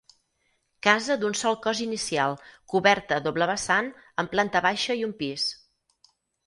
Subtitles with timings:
[0.87, 2.35] Casa d'un sol cos inicial,
[2.75, 5.51] coberta a doble vessant, amb planta baixa i un pis.